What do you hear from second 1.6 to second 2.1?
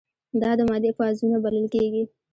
کیږي.